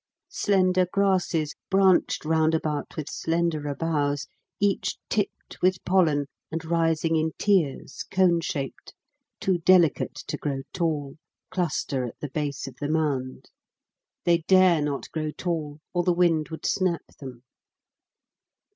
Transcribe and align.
Slender 0.31 0.87
grasses, 0.91 1.53
branched 1.69 2.25
round 2.25 2.55
about 2.55 2.95
with 2.97 3.07
slenderer 3.07 3.75
boughs, 3.75 4.25
each 4.59 4.97
tipped 5.09 5.61
with 5.61 5.77
pollen 5.85 6.25
and 6.51 6.65
rising 6.65 7.15
in 7.15 7.33
tiers 7.37 8.03
cone 8.09 8.41
shaped 8.41 8.95
too 9.39 9.59
delicate 9.59 10.15
to 10.15 10.37
grow 10.37 10.63
tall 10.73 11.17
cluster 11.51 12.03
at 12.05 12.19
the 12.19 12.29
base 12.31 12.65
of 12.65 12.77
the 12.77 12.89
mound. 12.89 13.51
They 14.23 14.39
dare 14.47 14.81
not 14.81 15.11
grow 15.11 15.29
tall 15.29 15.79
or 15.93 16.01
the 16.03 16.13
wind 16.13 16.49
would 16.49 16.65
snap 16.65 17.05
them. 17.19 17.43